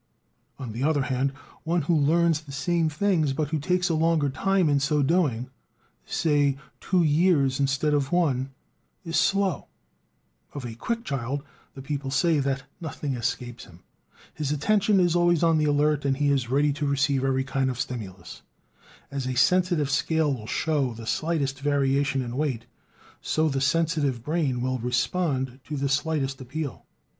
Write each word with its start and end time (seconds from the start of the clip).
On 0.57 0.71
the 0.71 0.81
other 0.81 1.03
hand, 1.03 1.29
one 1.63 1.83
who 1.83 1.95
learns 1.95 2.41
the 2.41 2.51
same 2.51 2.89
things, 2.89 3.33
but 3.33 3.49
who 3.49 3.59
takes 3.59 3.87
a 3.87 3.93
longer 3.93 4.31
time 4.31 4.67
in 4.67 4.79
so 4.79 5.03
doing, 5.03 5.51
say 6.07 6.57
two 6.79 7.03
years 7.03 7.59
instead 7.59 7.93
of 7.93 8.11
one, 8.11 8.49
is 9.05 9.15
slow. 9.15 9.67
Of 10.53 10.65
a 10.65 10.73
"quick" 10.73 11.03
child, 11.05 11.43
the 11.75 11.83
people 11.83 12.09
say 12.09 12.39
that 12.39 12.63
"nothing 12.79 13.13
escapes 13.13 13.65
him"; 13.65 13.81
his 14.33 14.51
attention 14.51 14.99
is 14.99 15.15
always 15.15 15.43
on 15.43 15.59
the 15.59 15.65
alert, 15.65 16.03
and 16.03 16.17
he 16.17 16.31
is 16.31 16.49
ready 16.49 16.73
to 16.73 16.87
receive 16.87 17.23
every 17.23 17.43
kind 17.43 17.69
of 17.69 17.79
stimulus: 17.79 18.41
as 19.11 19.27
a 19.27 19.35
sensitive 19.35 19.91
scale 19.91 20.33
will 20.33 20.47
show 20.47 20.95
the 20.95 21.05
slightest 21.05 21.59
variation 21.59 22.23
in 22.23 22.35
weight, 22.37 22.65
so 23.21 23.47
the 23.49 23.61
sensitive 23.61 24.23
brain 24.23 24.61
will 24.61 24.79
respond 24.79 25.59
to 25.65 25.77
the 25.77 25.89
slightest 25.89 26.41
appeal. 26.41 26.87